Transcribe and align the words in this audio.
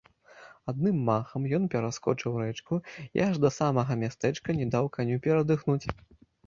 Адным 0.71 0.95
махам 1.09 1.45
ён 1.59 1.67
пераскочыў 1.75 2.39
рэчку 2.43 2.81
і 3.05 3.19
аж 3.29 3.35
да 3.45 3.55
самага 3.59 4.01
мястэчка 4.07 4.49
не 4.63 4.75
даў 4.75 4.93
каню 4.99 5.17
перадыхнуць. 5.29 5.85